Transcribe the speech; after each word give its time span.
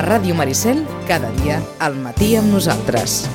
Ràdio 0.00 0.34
Maricel, 0.34 0.84
cada 1.08 1.28
dia 1.42 1.60
al 1.78 1.96
matí 2.00 2.32
amb 2.38 2.52
nosaltres. 2.54 3.26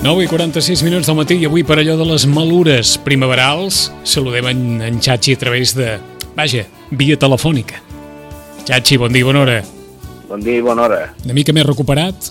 Nou 0.00 0.22
i 0.24 0.28
46 0.30 0.80
minuts 0.86 1.10
del 1.10 1.18
matí 1.18 1.36
i 1.36 1.44
avui 1.44 1.60
per 1.66 1.76
allò 1.78 1.98
de 1.98 2.06
les 2.08 2.24
malures 2.30 2.94
primaverals 3.04 3.90
saludem 4.02 4.48
en, 4.48 4.62
en 4.86 4.96
Xachi 5.02 5.36
a 5.36 5.42
través 5.42 5.74
de, 5.76 5.98
vaja, 6.38 6.64
via 6.90 7.20
telefònica. 7.20 7.82
Xachi, 8.64 8.96
bon 8.96 9.12
dia 9.12 9.28
bona 9.28 9.44
hora. 9.44 9.60
Bon 10.30 10.40
dia 10.42 10.60
i 10.60 10.62
bona 10.62 10.84
hora. 10.86 11.00
Una 11.24 11.34
mica 11.34 11.52
més 11.56 11.66
recuperat? 11.66 12.30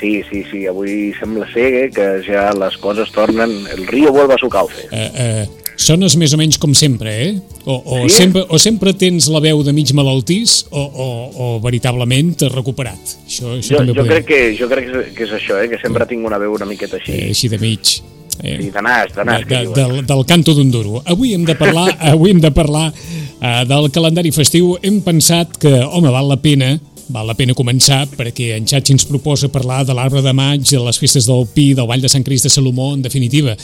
Sí, 0.00 0.22
sí, 0.28 0.42
sí, 0.50 0.64
avui 0.68 1.12
sembla 1.20 1.46
ser 1.52 1.68
eh, 1.82 1.86
que 1.92 2.06
ja 2.26 2.50
les 2.56 2.74
coses 2.80 3.12
tornen... 3.14 3.52
El 3.72 3.86
río 3.88 4.10
vuelve 4.12 4.34
a 4.34 4.38
su 4.40 4.48
cauce. 4.52 4.86
Eh, 4.92 5.10
eh, 5.14 5.46
sones 5.80 6.16
més 6.20 6.32
o 6.36 6.38
menys 6.40 6.58
com 6.60 6.72
sempre, 6.76 7.12
eh? 7.26 7.30
O, 7.64 7.76
o, 7.80 7.98
Sí? 8.08 8.16
sempre, 8.22 8.42
o 8.48 8.58
sempre 8.60 8.92
tens 8.96 9.28
la 9.32 9.40
veu 9.44 9.62
de 9.64 9.72
mig 9.76 9.92
malaltís 9.96 10.62
o, 10.70 10.80
o, 10.84 11.06
o 11.36 11.46
veritablement 11.64 12.34
t'has 12.40 12.52
recuperat. 12.52 13.16
Això, 13.26 13.54
això 13.58 13.72
Jo, 13.76 13.80
també 13.82 13.92
jo, 13.94 14.00
podem- 14.02 14.12
crec 14.12 14.26
que, 14.28 14.40
jo 14.58 14.68
crec 14.72 14.88
que 14.90 15.00
és, 15.04 15.14
que 15.16 15.24
és 15.28 15.32
això, 15.40 15.60
eh, 15.64 15.68
que 15.72 15.80
sempre 15.80 16.08
tinc 16.08 16.24
una 16.28 16.40
veu 16.40 16.56
una 16.56 16.68
miqueta 16.68 16.96
així. 17.00 17.12
eh, 17.16 17.30
així 17.36 17.48
de 17.52 17.60
mig. 17.60 17.96
Eh, 18.42 18.58
Sí, 18.60 18.68
de 18.68 18.82
nas, 18.84 19.14
de 19.16 19.24
nas, 19.24 19.46
de, 19.48 19.62
de, 19.64 19.72
del, 19.76 20.02
del 20.06 20.26
canto 20.28 20.52
d'un 20.56 20.68
duro. 20.72 21.00
Avui 21.08 21.32
hem 21.32 21.44
de 21.48 21.54
parlar, 21.56 21.88
avui 22.12 22.32
hem 22.34 22.40
de 22.44 22.50
parlar 22.52 22.90
uh, 22.92 23.64
del 23.64 23.88
calendari 23.92 24.28
festiu. 24.32 24.74
Hem 24.84 25.00
pensat 25.04 25.56
que, 25.60 25.72
home, 25.88 26.12
val 26.12 26.28
la 26.28 26.36
pena 26.36 26.74
val 27.12 27.28
la 27.28 27.36
pena 27.38 27.54
començar 27.56 28.02
perquè 28.16 28.52
en 28.56 28.66
Xatxi 28.68 28.96
ens 28.96 29.06
proposa 29.08 29.50
parlar 29.52 29.84
de 29.86 29.94
l'arbre 29.96 30.22
de 30.24 30.32
maig, 30.36 30.64
de 30.66 30.82
les 30.82 30.98
festes 30.98 31.28
del 31.28 31.46
Pi, 31.54 31.72
del 31.74 31.88
Vall 31.88 32.02
de 32.02 32.10
Sant 32.12 32.26
Crist 32.26 32.48
de 32.48 32.52
Salomó, 32.52 32.92
en 32.94 33.04
definitiva, 33.04 33.56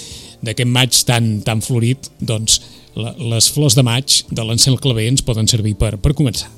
d'aquest 0.43 0.71
maig 0.71 1.03
tan, 1.09 1.35
tan 1.47 1.63
florit, 1.65 2.11
doncs 2.21 2.61
les 2.95 3.49
flors 3.53 3.75
de 3.75 3.85
maig 3.87 4.23
de 4.31 4.45
l'encel 4.45 4.79
claver 4.81 5.09
ens 5.11 5.25
poden 5.25 5.49
servir 5.49 5.75
per, 5.81 5.97
per 5.99 6.15
començar. 6.15 6.51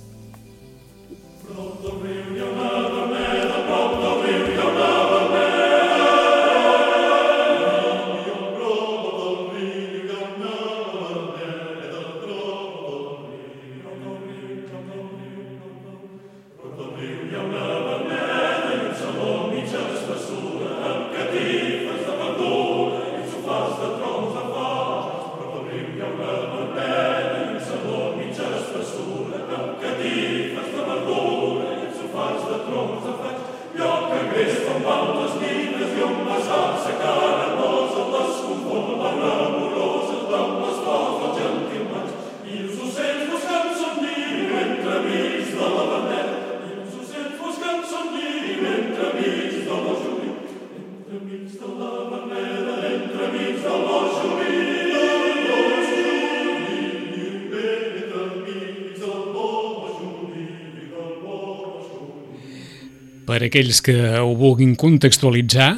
Per 63.25 63.41
aquells 63.41 63.81
que 63.85 63.95
ho 64.21 64.35
vulguin 64.37 64.75
contextualitzar, 64.77 65.71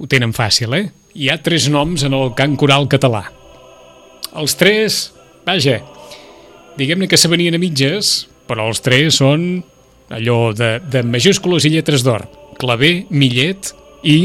ho 0.00 0.08
tenen 0.10 0.32
fàcil, 0.34 0.74
eh? 0.74 0.86
Hi 1.14 1.28
ha 1.30 1.38
tres 1.42 1.68
noms 1.70 2.02
en 2.06 2.14
el 2.16 2.32
cant 2.38 2.56
coral 2.58 2.88
català. 2.90 3.22
Els 4.40 4.56
tres, 4.58 5.00
vaja, 5.46 5.78
diguem-ne 6.78 7.06
que 7.10 7.18
se 7.18 7.30
venien 7.30 7.54
a 7.54 7.62
mitges, 7.62 8.26
però 8.50 8.66
els 8.70 8.82
tres 8.82 9.20
són 9.20 9.62
allò 10.10 10.50
de, 10.56 10.78
de 10.90 11.04
majúscules 11.06 11.66
i 11.66 11.74
lletres 11.76 12.02
d'or. 12.06 12.26
Clavé, 12.58 13.06
Millet 13.10 13.70
i 14.02 14.18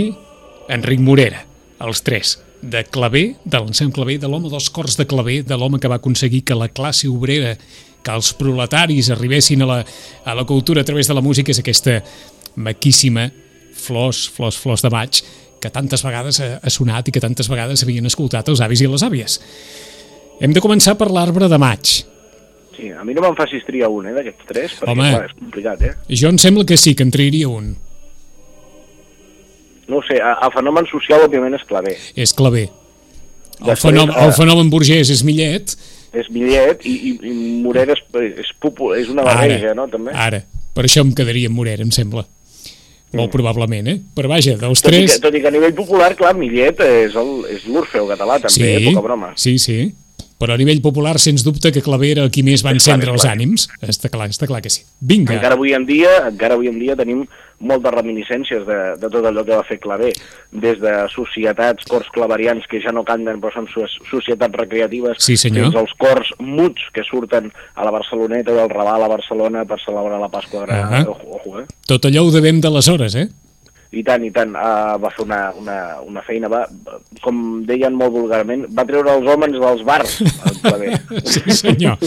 Enric 0.73 1.01
Morera, 1.05 1.43
els 1.85 2.01
tres. 2.05 2.39
De 2.65 2.81
claver, 2.89 3.35
de 3.45 3.61
l'encem 3.61 3.91
claver, 3.93 4.17
de 4.21 4.29
l'home 4.31 4.49
dels 4.49 4.71
cors 4.73 4.97
de 4.97 5.05
claver, 5.05 5.43
de 5.45 5.57
l'home 5.59 5.77
que 5.81 5.91
va 5.91 5.99
aconseguir 6.01 6.41
que 6.47 6.57
la 6.57 6.71
classe 6.73 7.05
obrera, 7.11 7.53
que 8.05 8.13
els 8.13 8.33
proletaris 8.37 9.09
arribessin 9.15 9.65
a 9.65 9.69
la, 9.69 9.79
a 10.25 10.35
la 10.37 10.45
cultura 10.45 10.81
a 10.81 10.87
través 10.87 11.09
de 11.09 11.17
la 11.17 11.23
música, 11.25 11.51
és 11.51 11.61
aquesta 11.61 11.99
maquíssima 12.55 13.29
flors, 13.75 14.27
flors, 14.31 14.57
flors 14.61 14.85
de 14.85 14.91
maig, 14.93 15.21
que 15.61 15.71
tantes 15.73 16.03
vegades 16.05 16.39
ha, 16.39 16.49
ha 16.61 16.71
sonat 16.73 17.09
i 17.09 17.15
que 17.15 17.23
tantes 17.23 17.49
vegades 17.51 17.83
havien 17.83 18.05
escoltat 18.05 18.51
els 18.53 18.61
avis 18.61 18.83
i 18.85 18.89
les 18.91 19.05
àvies. 19.05 19.39
Hem 20.43 20.53
de 20.53 20.61
començar 20.63 20.97
per 20.99 21.09
l'arbre 21.11 21.49
de 21.49 21.59
maig. 21.61 21.95
Sí, 22.75 22.91
a 22.91 23.05
mi 23.07 23.15
no 23.15 23.23
me'n 23.23 23.37
facis 23.37 23.63
triar 23.65 23.87
un, 23.91 24.09
eh, 24.09 24.13
d'aquests 24.17 24.47
tres, 24.49 24.77
perquè 24.81 24.91
Home. 24.91 25.11
clar, 25.15 25.25
és 25.29 25.35
complicat, 25.39 25.83
eh? 25.87 25.93
Jo 26.11 26.31
em 26.33 26.39
sembla 26.41 26.65
que 26.67 26.77
sí, 26.77 26.93
que 26.93 27.05
en 27.07 27.11
trairia 27.11 27.47
un. 27.47 27.73
No 29.87 30.01
sé, 30.07 30.17
el 30.17 30.51
fenomen 30.51 30.87
social, 30.89 31.23
òbviament, 31.27 31.55
és 31.55 31.63
claver. 31.69 31.95
És 32.15 32.33
claver. 32.33 32.65
El, 33.63 33.77
fenomen, 33.79 34.11
el 34.19 34.33
fenomen 34.35 34.69
burgès 34.73 35.11
és 35.13 35.23
Millet. 35.23 35.77
És 36.15 36.29
Millet 36.31 36.85
i, 36.87 36.93
i, 37.11 37.11
i 37.27 37.33
Morera 37.65 37.95
és, 37.97 38.01
és, 38.45 38.53
popu- 38.61 38.93
és 38.95 39.09
una 39.11 39.25
barreja, 39.27 39.73
no?, 39.77 39.87
també. 39.91 40.13
Ara. 40.15 40.43
Per 40.75 40.85
això 40.87 41.03
em 41.05 41.11
quedaria 41.15 41.49
amb 41.51 41.59
Morera, 41.59 41.83
em 41.83 41.91
sembla. 41.95 42.25
Molt 43.15 43.31
probablement, 43.31 43.87
eh? 43.87 43.99
Però 44.15 44.27
vaja, 44.27 44.57
dels 44.59 44.81
Tot 44.83 44.91
i, 44.91 44.97
tres... 44.97 45.13
que, 45.13 45.21
tot 45.23 45.35
i 45.37 45.39
que 45.39 45.47
a 45.47 45.53
nivell 45.55 45.75
popular, 45.77 46.09
clar, 46.19 46.33
Millet 46.35 46.81
és 46.83 47.13
l'Orfeu 47.69 48.09
català, 48.09 48.41
també, 48.43 48.57
sí, 48.57 48.65
eh? 48.81 48.89
poca 48.89 49.05
broma. 49.05 49.29
sí, 49.39 49.55
sí. 49.61 49.77
Però 50.35 50.51
a 50.51 50.59
nivell 50.59 50.81
popular, 50.83 51.13
sens 51.23 51.45
dubte, 51.47 51.71
que 51.71 51.79
Claver 51.79 52.09
era 52.17 52.25
qui 52.27 52.41
més 52.43 52.59
va 52.59 52.73
clar, 52.73 52.81
encendre 52.81 53.13
els 53.13 53.23
clar. 53.23 53.37
ànims. 53.37 53.69
Està 53.79 54.09
clar, 54.11 54.27
està 54.33 54.49
clar 54.49 54.59
que 54.65 54.71
sí. 54.73 54.81
Vinga. 54.99 55.37
Encara 55.37 55.55
avui 55.55 55.71
en 55.77 55.85
dia, 55.87 56.11
encara 56.27 56.57
avui 56.59 56.67
en 56.67 56.75
dia 56.81 56.97
tenim 56.99 57.21
moltes 57.59 57.93
reminiscències 57.93 58.65
de, 58.67 58.77
de 58.99 59.09
tot 59.09 59.25
allò 59.25 59.43
que 59.45 59.55
va 59.55 59.63
fer 59.63 59.79
Clavé, 59.79 60.11
des 60.51 60.79
de 60.81 60.93
societats, 61.13 61.85
cors 61.89 62.09
claverians 62.13 62.65
que 62.67 62.81
ja 62.83 62.91
no 62.91 63.03
canten 63.07 63.39
però 63.41 63.53
són 63.53 63.67
so- 63.71 63.87
societats 64.09 64.55
recreatives, 64.59 65.17
Sí, 65.23 65.37
senyor. 65.37 65.69
fins 65.71 65.75
als 65.83 65.93
cors 65.97 66.33
muts 66.39 66.89
que 66.93 67.03
surten 67.07 67.51
a 67.75 67.85
la 67.85 67.91
Barceloneta 67.95 68.51
o 68.53 68.59
al 68.65 68.69
Raval 68.69 69.03
a 69.03 69.07
Barcelona 69.07 69.65
per 69.65 69.79
celebrar 69.85 70.19
la 70.19 70.29
Pasqua 70.29 70.65
Gran. 70.65 70.93
Ah. 70.93 71.05
Ojo, 71.07 71.39
ojo, 71.39 71.59
eh? 71.61 71.65
Tot 71.87 72.05
allò 72.05 72.23
ho 72.27 72.31
devem 72.31 72.59
d'aleshores, 72.61 73.15
eh? 73.15 73.27
I 73.95 74.01
tant, 74.03 74.25
i 74.25 74.31
tant, 74.33 74.55
uh, 74.57 74.95
va 74.99 75.11
fer 75.13 75.23
una, 75.23 75.39
una, 75.59 75.77
una 76.03 76.23
feina, 76.25 76.49
va, 76.51 76.63
com 77.23 77.63
deien 77.67 77.95
molt 77.95 78.15
vulgarment, 78.15 78.65
va 78.75 78.85
treure 78.87 79.13
els 79.13 79.29
homes 79.31 79.55
dels 79.55 79.85
bars. 79.87 80.19
Sí, 81.25 81.41
senyor. 81.53 82.01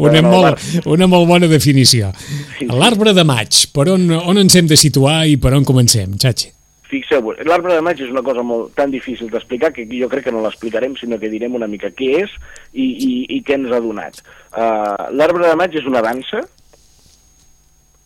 Una, 0.00 0.20
molt, 0.24 0.62
una 0.88 1.06
molt 1.10 1.28
bona 1.28 1.48
definició. 1.50 2.10
Sí, 2.18 2.38
sí. 2.58 2.68
L'arbre 2.72 3.12
de 3.16 3.24
maig, 3.28 3.66
per 3.74 3.88
on, 3.92 4.08
on 4.18 4.40
ens 4.40 4.56
hem 4.58 4.68
de 4.70 4.78
situar 4.80 5.20
i 5.28 5.36
per 5.40 5.52
on 5.56 5.66
comencem, 5.68 6.16
Xachi? 6.20 6.50
Fixeu-vos, 6.88 7.42
l'arbre 7.44 7.74
de 7.76 7.84
maig 7.84 8.00
és 8.00 8.08
una 8.08 8.22
cosa 8.24 8.40
molt 8.46 8.72
tan 8.78 8.92
difícil 8.92 9.28
d'explicar 9.28 9.74
que 9.76 9.84
jo 9.90 10.08
crec 10.08 10.24
que 10.28 10.32
no 10.32 10.40
l'explicarem, 10.44 10.94
sinó 10.96 11.18
que 11.20 11.28
direm 11.28 11.58
una 11.58 11.68
mica 11.68 11.90
què 11.92 12.14
és 12.22 12.32
i, 12.72 12.86
i, 12.86 13.10
i 13.36 13.42
què 13.44 13.58
ens 13.58 13.74
ha 13.74 13.82
donat. 13.84 14.22
Uh, 14.54 15.10
l'arbre 15.12 15.44
de 15.44 15.58
maig 15.60 15.76
és 15.76 15.88
una 15.88 16.00
dansa, 16.04 16.40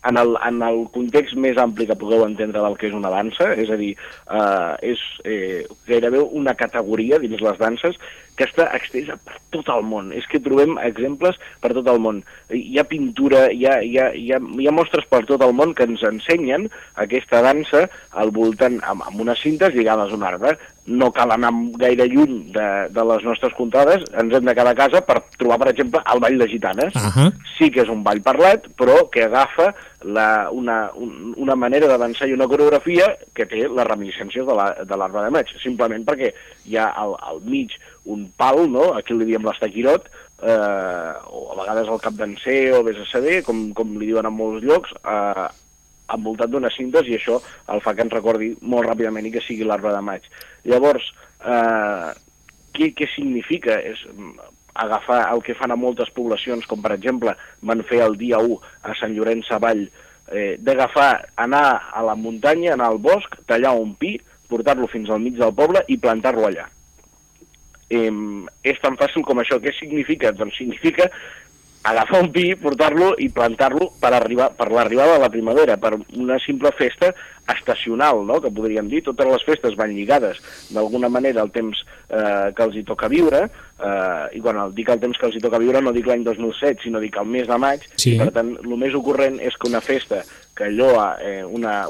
en 0.09 0.17
el, 0.17 0.35
en 0.47 0.61
el 0.65 0.83
context 0.95 1.37
més 1.39 1.59
ampli 1.61 1.87
que 1.89 1.97
pugueu 1.99 2.25
entendre 2.25 2.61
del 2.63 2.75
que 2.79 2.89
és 2.89 2.97
una 2.97 3.11
dansa, 3.13 3.53
és 3.59 3.71
a 3.71 3.77
dir, 3.79 3.93
uh, 4.27 4.75
és 4.83 5.01
eh, 5.23 5.63
gairebé 5.87 6.21
una 6.41 6.55
categoria 6.59 7.21
dins 7.23 7.43
les 7.43 7.59
danses 7.61 7.99
que 8.35 8.47
està 8.47 8.69
extesa 8.75 9.17
per 9.21 9.37
tot 9.53 9.67
el 9.69 9.83
món. 9.85 10.11
És 10.17 10.25
que 10.31 10.39
trobem 10.41 10.77
exemples 10.81 11.37
per 11.61 11.73
tot 11.77 11.87
el 11.91 11.99
món. 12.01 12.23
Hi 12.49 12.79
ha 12.81 12.83
pintura, 12.89 13.45
hi 13.53 13.65
ha, 13.69 13.79
hi 13.85 13.97
ha, 14.01 14.07
hi 14.17 14.31
ha, 14.33 14.39
hi 14.59 14.67
ha 14.67 14.73
mostres 14.73 15.05
per 15.09 15.23
tot 15.29 15.41
el 15.45 15.53
món 15.53 15.73
que 15.77 15.85
ens 15.85 16.01
ensenyen 16.03 16.69
aquesta 16.95 17.41
dansa 17.45 17.87
al 18.11 18.31
voltant, 18.33 18.79
amb, 18.89 19.05
amb 19.05 19.21
unes 19.25 19.41
cintes 19.43 19.73
lligades 19.75 20.11
a 20.11 20.17
un 20.17 20.23
arbre. 20.25 20.55
No 20.85 21.11
cal 21.15 21.31
anar 21.31 21.53
gaire 21.79 22.09
lluny 22.11 22.49
de, 22.51 22.65
de 22.91 23.03
les 23.07 23.23
nostres 23.23 23.53
comptades, 23.55 24.01
ens 24.19 24.33
hem 24.35 24.43
de 24.49 24.55
quedar 24.57 24.73
a 24.73 24.75
casa 24.75 24.99
per 25.05 25.21
trobar, 25.39 25.61
per 25.61 25.69
exemple, 25.71 26.01
el 26.11 26.19
Ball 26.19 26.35
de 26.41 26.47
Gitanes. 26.51 26.97
Ahà. 26.99 27.29
Sí 27.55 27.69
que 27.71 27.85
és 27.85 27.91
un 27.93 28.01
ball 28.03 28.19
parlat, 28.25 28.65
però 28.75 28.97
que 29.13 29.23
agafa 29.29 29.69
la, 30.03 30.49
una, 30.51 30.89
un, 30.99 31.31
una 31.39 31.55
manera 31.55 31.87
de 31.87 31.97
dansar 32.01 32.27
i 32.27 32.33
una 32.35 32.49
coreografia 32.51 33.13
que 33.33 33.45
té 33.47 33.61
les 33.69 33.87
reminiscències 33.87 34.43
de 34.43 34.57
la- 34.57 34.73
de 34.83 34.97
l'arbre 34.99 35.23
de 35.23 35.31
maig, 35.31 35.53
simplement 35.63 36.03
perquè 36.03 36.33
hi 36.67 36.75
ha 36.75 36.89
al, 36.99 37.15
al 37.21 37.39
mig 37.47 37.71
un 38.05 38.27
pal, 38.37 38.65
no? 38.71 38.93
aquí 38.97 39.15
li 39.15 39.27
diem 39.29 39.45
l'estaquirot, 39.45 40.09
eh, 40.43 41.11
o 41.29 41.43
a 41.53 41.59
vegades 41.61 41.89
al 41.89 42.01
cap 42.03 42.15
d'encer 42.19 42.73
o 42.77 42.83
vés 42.83 42.99
a 42.99 43.09
saber, 43.09 43.41
com, 43.47 43.69
com 43.77 43.95
li 43.99 44.09
diuen 44.11 44.27
en 44.27 44.35
molts 44.35 44.65
llocs, 44.65 44.93
eh, 45.03 45.47
envoltat 46.13 46.51
d'unes 46.51 46.75
cintes 46.75 47.07
i 47.07 47.15
això 47.17 47.39
el 47.71 47.81
fa 47.81 47.93
que 47.95 48.03
ens 48.05 48.13
recordi 48.13 48.51
molt 48.61 48.89
ràpidament 48.89 49.25
i 49.27 49.31
que 49.33 49.43
sigui 49.43 49.67
l'arbre 49.67 49.93
de 49.95 50.01
maig. 50.03 50.27
Llavors, 50.67 51.07
eh, 51.39 52.11
què, 52.75 52.91
què 52.97 53.07
significa? 53.15 53.79
És 53.79 54.03
mm, 54.11 54.51
agafar 54.83 55.21
el 55.31 55.43
que 55.45 55.55
fan 55.57 55.71
a 55.71 55.79
moltes 55.79 56.11
poblacions, 56.13 56.65
com 56.67 56.81
per 56.81 56.95
exemple 56.95 57.35
van 57.61 57.83
fer 57.87 58.01
el 58.05 58.17
dia 58.19 58.41
1 58.41 58.59
a 58.83 58.95
Sant 58.99 59.15
Llorenç 59.15 59.47
Savall, 59.49 59.85
eh, 60.31 60.55
d'agafar, 60.59 61.29
anar 61.47 61.65
a 61.93 62.03
la 62.05 62.15
muntanya, 62.19 62.73
anar 62.73 62.91
al 62.91 63.01
bosc, 63.01 63.37
tallar 63.47 63.75
un 63.79 63.95
pi, 63.95 64.17
portar-lo 64.49 64.89
fins 64.91 65.09
al 65.09 65.21
mig 65.21 65.37
del 65.39 65.53
poble 65.55 65.85
i 65.87 65.97
plantar-lo 65.97 66.47
allà. 66.49 66.67
Eh, 67.93 68.09
és 68.73 68.81
tan 68.81 68.97
fàcil 68.99 69.25
com 69.27 69.41
això. 69.43 69.61
Què 69.61 69.73
significa? 69.77 70.33
Doncs 70.33 70.57
significa 70.57 71.09
agafar 71.83 72.21
un 72.23 72.29
pi, 72.31 72.53
portar-lo 72.55 73.09
i 73.19 73.27
plantar-lo 73.35 73.89
per, 73.99 74.13
arribar, 74.15 74.53
per 74.55 74.69
l'arribada 74.71 75.17
de 75.17 75.23
la 75.25 75.29
primavera, 75.29 75.75
per 75.77 75.97
una 76.15 76.37
simple 76.39 76.71
festa 76.77 77.09
estacional, 77.51 78.21
no?, 78.23 78.37
que 78.39 78.51
podríem 78.55 78.87
dir. 78.87 79.01
Totes 79.03 79.27
les 79.27 79.43
festes 79.43 79.75
van 79.75 79.91
lligades 79.91 80.39
d'alguna 80.71 81.09
manera 81.11 81.43
al 81.43 81.51
temps 81.51 81.81
eh, 82.07 82.53
que 82.55 82.63
els 82.63 82.77
hi 82.79 82.85
toca 82.87 83.09
viure, 83.11 83.43
eh, 83.83 84.23
i 84.37 84.39
quan 84.39 84.61
el, 84.63 84.71
dic 84.77 84.93
el 84.95 85.01
temps 85.03 85.19
que 85.19 85.27
els 85.27 85.35
hi 85.35 85.43
toca 85.43 85.59
viure 85.59 85.83
no 85.83 85.91
dic 85.91 86.07
l'any 86.07 86.23
2007, 86.23 86.85
sinó 86.87 87.03
dic 87.03 87.19
el 87.19 87.27
mes 87.35 87.51
de 87.51 87.59
maig, 87.59 87.83
Sí. 87.97 88.15
i 88.15 88.23
per 88.23 88.31
tant 88.39 88.55
el 88.63 88.77
més 88.79 88.95
ocorrent 88.95 89.41
és 89.43 89.59
que 89.59 89.67
una 89.67 89.83
festa 89.83 90.23
que 90.55 90.71
lloa 90.71 91.17
eh, 91.19 91.43
una, 91.43 91.81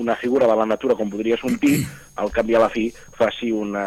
una 0.00 0.16
figura 0.16 0.48
de 0.48 0.56
la 0.56 0.64
natura 0.72 0.96
com 0.96 1.12
podria 1.12 1.36
ser 1.36 1.50
un 1.52 1.60
pi, 1.60 1.76
al 2.16 2.32
cap 2.32 2.48
i 2.48 2.56
a 2.56 2.64
la 2.64 2.72
fi 2.72 2.88
faci 3.20 3.52
una, 3.52 3.84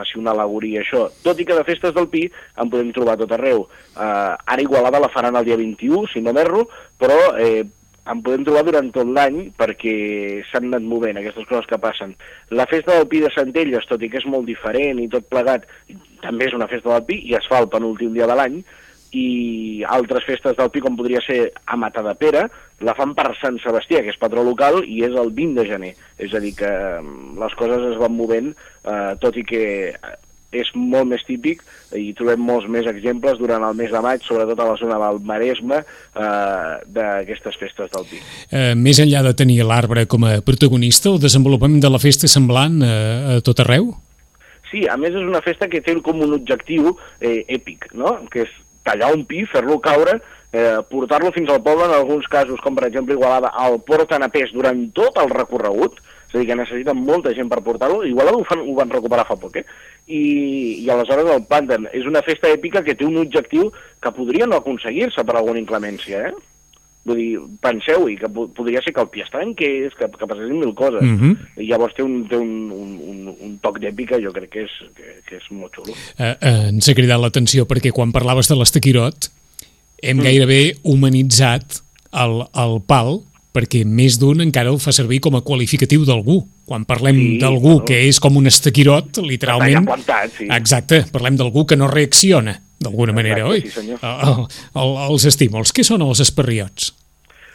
faci 0.00 0.18
una 0.20 0.34
alegoria 0.34 0.84
això. 0.84 1.06
Tot 1.24 1.40
i 1.40 1.46
que 1.48 1.56
de 1.56 1.66
festes 1.68 1.94
del 1.96 2.08
Pi 2.12 2.26
en 2.60 2.72
podem 2.72 2.94
trobar 2.96 3.18
tot 3.20 3.36
arreu. 3.36 3.66
Uh, 3.94 4.34
ara 4.34 4.64
Igualada 4.64 5.02
la 5.02 5.12
faran 5.12 5.38
el 5.38 5.46
dia 5.48 5.60
21, 5.60 6.08
si 6.12 6.24
no 6.24 6.34
m'erro, 6.36 6.66
però 7.00 7.18
eh, 7.38 7.62
en 8.10 8.22
podem 8.24 8.44
trobar 8.46 8.64
durant 8.66 8.88
tot 8.94 9.08
l'any 9.16 9.38
perquè 9.60 9.94
s'han 10.50 10.70
anat 10.70 10.86
movent 10.88 11.20
aquestes 11.20 11.46
coses 11.48 11.68
que 11.70 11.78
passen. 11.82 12.14
La 12.50 12.66
festa 12.70 12.96
del 12.96 13.08
Pi 13.10 13.22
de 13.24 13.32
Centelles, 13.34 13.86
tot 13.90 14.02
i 14.02 14.10
que 14.10 14.20
és 14.22 14.28
molt 14.30 14.48
diferent 14.48 15.02
i 15.02 15.08
tot 15.12 15.28
plegat, 15.30 15.68
també 16.24 16.48
és 16.48 16.56
una 16.56 16.68
festa 16.70 16.90
del 16.94 17.06
Pi 17.08 17.20
i 17.30 17.36
es 17.38 17.48
fa 17.50 17.60
el 17.62 17.70
penúltim 17.72 18.14
dia 18.16 18.28
de 18.30 18.38
l'any, 18.38 18.60
i 19.16 19.82
altres 19.88 20.24
festes 20.28 20.56
del 20.58 20.70
Pi, 20.70 20.82
com 20.84 20.96
podria 20.98 21.22
ser 21.24 21.50
a 21.66 21.78
Matadepera, 21.80 22.46
la 22.86 22.94
fan 22.96 23.12
per 23.18 23.32
Sant 23.40 23.58
Sebastià, 23.62 24.04
que 24.04 24.14
és 24.14 24.20
patró 24.20 24.44
local, 24.46 24.80
i 24.86 25.02
és 25.06 25.16
el 25.18 25.32
20 25.36 25.58
de 25.58 25.66
gener. 25.68 25.92
És 26.18 26.34
a 26.34 26.40
dir, 26.42 26.54
que 26.58 26.70
mm, 26.70 27.36
les 27.42 27.54
coses 27.58 27.86
es 27.92 28.00
van 28.00 28.14
movent, 28.16 28.52
eh, 28.84 29.12
tot 29.20 29.36
i 29.36 29.44
que 29.46 29.62
eh, 29.90 30.16
és 30.50 30.70
molt 30.74 31.06
més 31.10 31.22
típic 31.26 31.62
i 31.94 32.10
trobem 32.18 32.40
molts 32.42 32.66
més 32.70 32.86
exemples 32.90 33.38
durant 33.38 33.62
el 33.66 33.76
mes 33.78 33.90
de 33.92 34.00
maig, 34.02 34.22
sobretot 34.26 34.58
a 34.58 34.68
la 34.72 34.78
zona 34.80 34.98
del 35.02 35.20
Maresme, 35.26 35.80
eh, 35.82 36.72
d'aquestes 36.90 37.58
festes 37.60 37.90
del 37.94 38.06
Pi. 38.10 38.22
Eh, 38.50 38.74
més 38.74 38.98
enllà 39.02 39.22
de 39.26 39.34
tenir 39.38 39.60
l'arbre 39.66 40.06
com 40.10 40.26
a 40.26 40.38
protagonista, 40.46 41.10
el 41.10 41.20
desenvolupament 41.22 41.82
de 41.82 41.90
la 41.92 42.02
festa 42.02 42.26
és 42.26 42.34
semblant 42.34 42.80
eh, 42.82 43.36
a 43.36 43.44
tot 43.46 43.62
arreu? 43.62 43.92
Sí, 44.70 44.84
a 44.86 44.96
més 44.98 45.14
és 45.14 45.26
una 45.26 45.42
festa 45.42 45.66
que 45.70 45.82
té 45.82 45.96
com 46.02 46.22
un 46.22 46.34
objectiu 46.34 46.92
eh, 47.20 47.42
èpic, 47.50 47.90
no? 47.98 48.18
que 48.30 48.46
és 48.46 48.58
tallar 48.90 49.14
un 49.14 49.24
pi, 49.26 49.46
fer-lo 49.48 49.78
caure, 49.82 50.18
eh, 50.52 50.78
portar-lo 50.90 51.32
fins 51.32 51.50
al 51.50 51.62
poble, 51.62 51.86
en 51.86 51.96
alguns 51.96 52.28
casos, 52.28 52.60
com 52.60 52.76
per 52.76 52.88
exemple 52.90 53.16
Igualada, 53.16 53.52
el 53.66 53.80
porten 53.86 54.26
a 54.26 54.30
pes 54.32 54.52
durant 54.52 54.88
tot 54.96 55.18
el 55.22 55.30
recorregut, 55.32 56.00
és 56.30 56.36
a 56.36 56.38
dir, 56.38 56.46
que 56.46 56.58
necessiten 56.58 57.00
molta 57.06 57.32
gent 57.34 57.48
per 57.50 57.62
portar-lo, 57.66 58.04
Igualada 58.06 58.38
ho, 58.38 58.44
fan, 58.46 58.62
ho 58.62 58.74
van 58.76 58.92
recuperar 58.92 59.26
fa 59.26 59.38
poc, 59.38 59.56
eh? 59.62 59.64
I, 60.06 60.20
i 60.84 60.90
aleshores 60.90 61.30
el 61.30 61.42
planten. 61.46 61.88
És 61.94 62.06
una 62.06 62.22
festa 62.26 62.50
èpica 62.50 62.84
que 62.86 62.94
té 62.98 63.06
un 63.06 63.18
objectiu 63.22 63.70
que 64.02 64.14
podria 64.14 64.46
no 64.46 64.58
aconseguir-se 64.58 65.24
per 65.26 65.36
alguna 65.38 65.62
inclemència, 65.62 66.30
eh? 66.30 66.49
Vull 67.08 67.16
dir, 67.16 67.38
penseu-hi, 67.64 68.18
que 68.20 68.28
po- 68.28 68.48
podria 68.52 68.82
ser 68.84 68.92
que 68.92 69.00
el 69.00 69.08
pi 69.08 69.22
es 69.24 69.30
trenqués, 69.32 69.94
que, 69.96 70.04
que 70.20 70.26
passessin 70.28 70.58
mil 70.60 70.74
coses. 70.76 71.00
Mhm. 71.02 71.30
I 71.64 71.66
llavors 71.70 71.94
té 71.96 72.02
un, 72.04 72.26
té 72.28 72.36
un, 72.36 72.50
un, 72.70 72.90
un, 73.08 73.34
un 73.48 73.54
toc 73.64 73.78
d'èpica, 73.80 74.18
jo 74.20 74.32
crec 74.36 74.50
que 74.52 74.66
és, 74.66 74.74
que, 74.98 75.14
que 75.26 75.38
és 75.40 75.46
molt 75.50 75.72
xulo. 75.78 75.96
Eh, 76.18 76.34
eh, 76.36 76.68
ens 76.68 76.88
ha 76.92 76.94
cridat 76.98 77.20
l'atenció 77.22 77.64
perquè 77.66 77.90
quan 77.96 78.12
parlaves 78.12 78.48
de 78.52 78.58
l'estaquirot 78.60 79.30
hem 80.02 80.16
Mm. 80.20 80.22
gairebé 80.28 80.60
humanitzat 80.84 81.80
el, 82.12 82.40
el 82.56 82.78
pal 82.86 83.20
perquè 83.52 83.82
més 83.84 84.14
d'un 84.20 84.40
encara 84.44 84.70
el 84.70 84.78
fa 84.78 84.92
servir 84.94 85.18
com 85.24 85.34
a 85.36 85.40
qualificatiu 85.42 86.04
d'algú. 86.06 86.44
Quan 86.70 86.84
parlem 86.86 87.16
Sí, 87.16 87.38
d'algú 87.40 87.78
no? 87.80 87.84
que 87.84 87.96
és 88.06 88.20
com 88.22 88.36
un 88.38 88.46
estaquirot, 88.46 89.18
literalment... 89.26 89.84
Plantat, 89.88 90.30
sí. 90.38 90.46
Exacte, 90.54 91.00
parlem 91.10 91.34
d'algú 91.40 91.64
que 91.66 91.76
no 91.76 91.88
reacciona, 91.90 92.60
d'alguna 92.80 93.12
manera, 93.16 93.44
oi? 93.46 93.60
sí, 93.66 93.74
senyor. 93.80 94.00
El, 94.02 94.46
el, 94.80 94.96
els 95.10 95.28
estímuls. 95.28 95.72
Què 95.76 95.84
són 95.86 96.02
els 96.06 96.22
esparriots? 96.24 96.94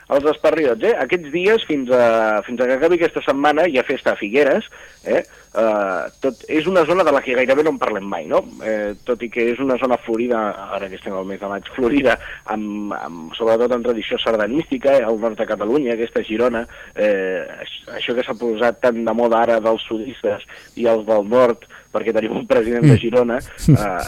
Els 0.06 0.25
esparriots, 0.30 0.83
eh? 0.86 0.92
Aquests 1.01 1.31
dies, 1.33 1.63
fins 1.66 1.89
a, 1.89 2.38
fins 2.45 2.60
a 2.62 2.68
que 2.69 2.75
acabi 2.77 3.00
aquesta 3.00 3.24
setmana, 3.25 3.63
hi 3.66 3.80
ha 3.81 3.83
festa 3.88 4.12
a 4.13 4.19
Figueres, 4.19 4.68
eh? 5.10 5.24
Uh, 5.56 6.12
tot, 6.22 6.42
és 6.51 6.66
una 6.68 6.83
zona 6.86 7.01
de 7.07 7.13
la 7.16 7.22
que 7.24 7.33
gairebé 7.33 7.63
no 7.63 7.72
en 7.74 7.80
parlem 7.81 8.04
mai, 8.12 8.25
no? 8.30 8.42
Eh, 8.62 8.92
tot 9.07 9.24
i 9.25 9.30
que 9.33 9.48
és 9.54 9.62
una 9.63 9.77
zona 9.81 9.98
florida, 10.06 10.42
ara 10.75 10.89
que 10.92 11.00
estem 11.00 11.16
al 11.16 11.25
mes 11.25 11.39
de 11.42 11.50
maig, 11.50 11.71
florida, 11.74 12.18
amb, 12.54 12.92
amb, 13.00 13.31
sobretot 13.38 13.74
en 13.74 13.86
tradició 13.88 14.19
sardanística, 14.21 14.94
eh? 15.00 15.06
al 15.07 15.18
nord 15.24 15.39
de 15.39 15.48
Catalunya, 15.50 15.95
aquesta 15.95 16.21
Girona, 16.28 16.66
eh, 16.94 17.42
aix- 17.63 17.89
això 17.98 18.13
que 18.19 18.28
s'ha 18.28 18.36
posat 18.38 18.78
tan 18.83 19.00
de 19.07 19.16
moda 19.18 19.42
ara 19.42 19.57
dels 19.63 19.88
sudistes 19.89 20.44
i 20.75 20.86
els 20.92 21.07
del 21.07 21.25
nord, 21.31 21.66
perquè 21.95 22.13
tenim 22.13 22.36
un 22.44 22.45
president 22.51 22.86
de 22.92 23.00
Girona, 23.01 23.39
eh, 23.80 24.06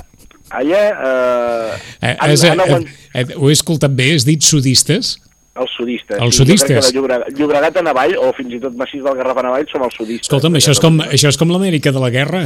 allà... 0.49 0.81
Eh, 0.91 1.77
Eh, 2.01 2.15
han- 2.19 2.31
és, 2.31 2.43
han 2.43 2.59
eh, 2.59 2.63
aguant- 2.63 2.87
eh, 3.13 3.25
ho 3.35 3.49
he 3.49 3.53
escoltat 3.53 3.91
bé, 3.91 4.13
has 4.15 4.25
dit 4.25 4.41
sudistes? 4.43 5.17
els 5.57 5.71
sudistes. 5.73 6.19
Els 6.21 6.35
sí, 6.35 6.43
sudistes. 6.43 6.91
Llobregat, 6.93 7.31
Llobregat 7.33 7.77
a 7.77 7.81
Navall, 7.81 8.11
o 8.21 8.27
fins 8.37 8.53
i 8.53 8.59
tot 8.61 8.75
Massís 8.77 9.01
del 9.01 9.15
Garraf 9.17 9.39
a 9.41 9.43
Navall, 9.47 9.65
som 9.71 9.81
els 9.81 9.95
sudistes. 9.97 10.27
Escolta'm, 10.29 10.53
això 10.59 10.69
és 10.75 10.79
com, 10.79 10.99
això 11.01 11.31
és 11.33 11.37
com 11.41 11.49
l'Amèrica 11.49 11.89
de 11.91 11.99
la 12.03 12.11
Guerra. 12.13 12.43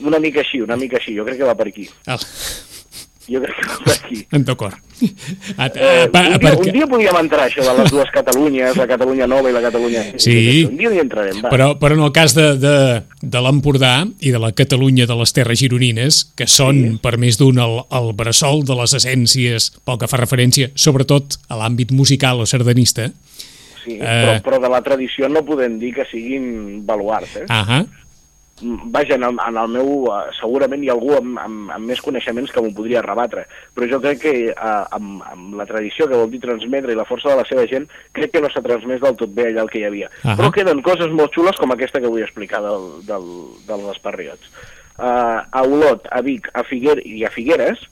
Una 0.00 0.18
mica 0.18 0.40
així, 0.40 0.62
una 0.64 0.74
mica 0.80 0.96
així. 0.96 1.12
Jo 1.14 1.26
crec 1.26 1.36
que 1.38 1.44
va 1.44 1.54
per 1.54 1.68
aquí. 1.68 1.84
Ah, 2.06 2.16
Jo 3.28 3.40
crec 3.44 3.58
que 3.60 3.76
va 3.84 3.94
aquí. 3.94 4.20
D'acord. 4.48 4.76
Eh, 4.98 6.06
un, 6.08 6.12
dia, 6.12 6.38
perquè- 6.40 6.64
un 6.64 6.72
dia 6.74 6.86
podríem 6.88 7.18
entrar 7.20 7.44
això 7.46 7.62
de 7.66 7.74
les 7.76 7.92
dues 7.92 8.08
Catalunyes, 8.14 8.76
la 8.76 8.86
Catalunya 8.88 9.28
Nova 9.30 9.50
i 9.50 9.54
la 9.54 9.62
Catalunya... 9.62 10.04
Sí. 10.16 10.64
Un 10.68 10.78
dia 10.80 10.92
hi 10.94 11.02
entrarem, 11.02 11.42
va. 11.44 11.52
Però, 11.52 11.68
però 11.78 11.98
en 11.98 12.06
el 12.06 12.12
cas 12.16 12.34
de, 12.38 12.48
de, 12.58 12.74
de 13.20 13.42
l'Empordà 13.44 13.92
i 14.24 14.32
de 14.34 14.40
la 14.42 14.50
Catalunya 14.56 15.06
de 15.06 15.18
les 15.20 15.34
Terres 15.36 15.60
Gironines, 15.60 16.22
que 16.38 16.48
són 16.48 16.80
sí. 16.80 16.96
per 17.04 17.18
més 17.20 17.38
d'un 17.40 17.60
el, 17.62 17.78
el 18.00 18.10
bressol 18.16 18.64
de 18.66 18.78
les 18.80 18.96
essències, 18.98 19.70
pel 19.84 20.00
que 20.00 20.10
fa 20.10 20.20
referència, 20.20 20.72
sobretot 20.74 21.38
a 21.52 21.60
l'àmbit 21.60 21.92
musical 21.92 22.40
o 22.40 22.48
sardanista, 22.48 23.10
sí, 23.84 23.98
eh, 24.00 24.02
però, 24.02 24.34
però 24.48 24.62
de 24.64 24.72
la 24.72 24.82
tradició 24.86 25.28
no 25.28 25.44
podem 25.46 25.78
dir 25.78 25.94
que 26.00 26.08
siguin 26.10 26.86
baluarts, 26.88 27.42
eh? 27.44 27.48
ah 27.52 27.84
Vaja, 28.62 29.14
en 29.14 29.24
el, 29.24 29.36
en 29.46 29.56
el 29.56 29.68
meu... 29.74 29.90
eh, 30.12 30.32
segurament 30.38 30.82
hi 30.82 30.90
ha 30.90 30.94
algú 30.96 31.12
amb, 31.18 31.38
amb, 31.42 31.72
amb 31.74 31.90
més 31.90 32.00
coneixements 32.04 32.50
que 32.54 32.62
m'ho 32.64 32.72
podria 32.74 33.02
rebatre, 33.04 33.44
però 33.74 33.88
jo 33.90 34.00
crec 34.02 34.22
que 34.24 34.32
eh, 34.50 34.54
amb, 34.96 35.22
amb 35.32 35.58
la 35.60 35.66
tradició 35.68 36.08
que 36.08 36.18
vol 36.18 36.30
dir 36.32 36.42
transmetre 36.42 36.94
i 36.94 36.98
la 36.98 37.06
força 37.08 37.30
de 37.32 37.38
la 37.40 37.46
seva 37.48 37.66
gent, 37.70 37.86
crec 38.16 38.34
que 38.34 38.42
no 38.42 38.50
s'ha 38.52 38.64
transmès 38.64 39.02
del 39.04 39.18
tot 39.20 39.34
bé 39.34 39.50
allà 39.50 39.66
el 39.66 39.70
que 39.72 39.82
hi 39.82 39.86
havia. 39.88 40.10
Ahà. 40.22 40.38
Però 40.40 40.50
queden 40.54 40.82
coses 40.86 41.14
molt 41.14 41.36
xules 41.36 41.60
com 41.60 41.74
aquesta 41.74 42.02
que 42.02 42.10
vull 42.10 42.26
explicar 42.26 42.62
del, 42.64 42.88
del, 43.06 43.30
dels 43.68 43.92
esparriots. 43.94 44.50
Uh, 44.98 45.46
a 45.54 45.62
Olot, 45.62 46.08
a 46.10 46.18
Vic, 46.26 46.50
a 46.58 46.64
Figuer 46.66 46.98
i 47.06 47.22
a 47.22 47.30
Figueres 47.30 47.84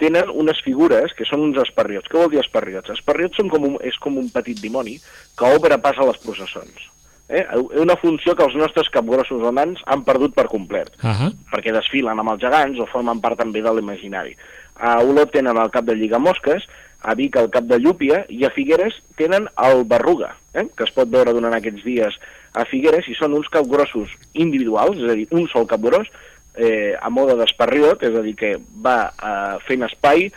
tenen 0.00 0.30
unes 0.32 0.60
figures 0.64 1.12
que 1.16 1.26
són 1.28 1.44
uns 1.44 1.60
esparriots. 1.60 2.08
Què 2.10 2.18
vol 2.18 2.32
dir 2.32 2.40
esparriots? 2.40 2.92
Esparriots 2.96 3.38
són 3.40 3.52
com 3.52 3.68
un, 3.68 3.76
és 3.84 3.98
com 4.02 4.16
un 4.20 4.30
petit 4.32 4.58
dimoni 4.60 4.96
que 5.38 5.54
obre 5.58 5.78
pas 5.82 6.00
a 6.00 6.08
les 6.08 6.18
processons. 6.24 6.88
Eh? 7.28 7.44
Una 7.80 7.96
funció 7.96 8.34
que 8.36 8.44
els 8.44 8.56
nostres 8.60 8.90
capgrossos 8.92 9.40
o 9.40 9.52
nans 9.54 9.80
han 9.88 10.02
perdut 10.04 10.34
per 10.36 10.44
complet 10.52 10.92
ah 11.00 11.30
perquè 11.52 11.72
desfilen 11.72 12.18
amb 12.18 12.34
els 12.34 12.42
gegants 12.42 12.80
o 12.82 12.88
formen 12.90 13.20
part 13.22 13.38
també 13.38 13.62
de 13.62 13.72
l'imaginari. 13.72 14.34
A 14.74 14.98
Olot 15.00 15.30
tenen 15.32 15.56
el 15.56 15.70
cap 15.70 15.86
de 15.86 15.94
Lligamosques, 15.94 16.66
a 17.04 17.14
Vic 17.14 17.36
el 17.36 17.50
cap 17.54 17.64
de 17.70 17.78
Llúpia 17.78 18.24
i 18.28 18.44
a 18.44 18.50
Figueres 18.50 18.96
tenen 19.16 19.46
el 19.68 19.84
Berruga, 19.84 20.34
eh? 20.52 20.66
que 20.76 20.84
es 20.84 20.92
pot 20.96 21.08
veure 21.08 21.32
durant 21.36 21.54
aquests 21.54 21.84
dies 21.86 22.18
a 22.54 22.64
Figueres 22.70 23.06
i 23.10 23.16
són 23.18 23.34
uns 23.36 23.50
capgrossos 23.52 24.12
individuals, 24.32 24.98
és 24.98 25.10
a 25.10 25.18
dir, 25.18 25.26
un 25.34 25.46
sol 25.52 25.66
capgros, 25.70 26.10
eh, 26.56 26.94
a 26.94 27.10
mode 27.10 27.36
d'esparriot, 27.38 28.02
és 28.06 28.14
a 28.14 28.22
dir, 28.24 28.34
que 28.38 28.54
va 28.82 28.98
eh, 29.10 29.56
fent 29.66 29.86
espai 29.86 30.28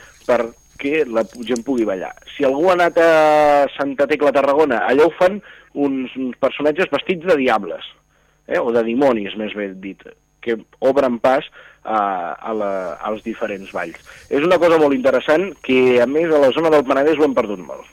perquè 0.77 1.05
la 1.09 1.25
gent 1.43 1.63
pugui 1.65 1.85
ballar. 1.85 2.13
Si 2.35 2.45
algú 2.45 2.69
ha 2.69 2.75
anat 2.77 2.97
a 3.01 3.67
Santa 3.75 4.07
Tecla 4.07 4.31
Tarragona, 4.31 4.85
allà 4.87 5.07
ho 5.07 5.11
fan 5.17 5.41
uns, 5.73 6.11
personatges 6.39 6.89
vestits 6.91 7.25
de 7.25 7.35
diables, 7.37 7.83
eh, 8.47 8.59
o 8.59 8.71
de 8.71 8.83
dimonis, 8.83 9.35
més 9.37 9.53
ben 9.57 9.79
dit, 9.81 10.01
que 10.41 10.57
obren 10.79 11.17
pas 11.19 11.45
a, 11.83 12.37
a 12.37 12.53
la, 12.53 12.71
als 13.01 13.23
diferents 13.23 13.71
balls. 13.73 13.97
És 14.29 14.43
una 14.43 14.59
cosa 14.61 14.77
molt 14.77 14.93
interessant 14.93 15.53
que, 15.63 15.99
a 16.01 16.07
més, 16.07 16.29
a 16.29 16.41
la 16.41 16.53
zona 16.53 16.69
del 16.69 16.85
Penedès 16.85 17.17
ho 17.17 17.25
hem 17.25 17.35
perdut 17.35 17.59
molt, 17.59 17.85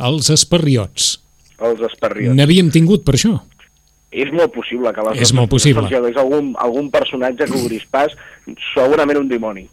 els 0.00 0.30
esparriots. 0.32 1.18
els 1.60 1.80
esparriots. 1.84 2.34
N'havíem 2.34 2.72
tingut 2.72 3.04
per 3.04 3.14
això. 3.18 3.36
És 4.12 4.28
molt 4.32 4.52
possible 4.52 4.90
que 4.92 5.00
a 5.00 5.04
les 5.08 5.20
És 5.24 5.32
molt 5.32 5.48
possible. 5.48 5.86
hagués 5.86 6.16
algun, 6.20 6.54
algun 6.58 6.90
personatge 6.90 7.46
que 7.46 7.56
obrís 7.56 7.84
pas, 7.88 8.12
segurament 8.74 9.20
un 9.20 9.28
dimoni. 9.28 9.68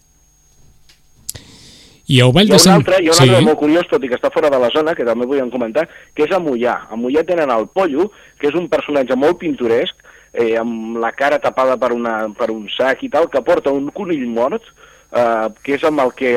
I 2.09 2.21
a 2.25 2.27
Vall 2.33 2.49
Hi 2.49 2.53
ha 2.53 2.57
de 2.57 2.57
un 2.57 2.65
Sant... 2.65 2.79
altre, 2.81 2.99
hi 3.03 3.07
ha 3.07 3.13
un 3.13 3.19
sí. 3.19 3.25
altre 3.27 3.45
molt 3.45 3.59
curiós, 3.61 3.87
tot 3.89 4.03
i 4.03 4.09
que 4.09 4.17
està 4.17 4.31
fora 4.33 4.49
de 4.49 4.59
la 4.61 4.71
zona, 4.73 4.95
que 4.97 5.05
també 5.05 5.27
volíem 5.29 5.51
comentar, 5.53 5.85
que 6.17 6.25
és 6.25 6.31
a 6.33 6.39
Mollà. 6.41 6.75
A 6.89 6.97
Mollà 6.97 7.21
tenen 7.27 7.53
el 7.53 7.67
Pollo, 7.69 8.09
que 8.41 8.49
és 8.49 8.57
un 8.57 8.65
personatge 8.71 9.17
molt 9.19 9.37
pintoresc, 9.41 10.05
eh, 10.33 10.55
amb 10.57 10.97
la 11.01 11.11
cara 11.13 11.37
tapada 11.41 11.77
per, 11.77 11.91
una, 11.93 12.21
per 12.37 12.49
un 12.53 12.65
sac 12.73 13.03
i 13.05 13.11
tal, 13.13 13.29
que 13.29 13.43
porta 13.45 13.73
un 13.75 13.91
conill 13.93 14.25
mort, 14.25 14.65
eh, 15.13 15.49
que 15.61 15.77
és 15.77 15.85
amb 15.85 16.01
el 16.05 16.15
que 16.17 16.31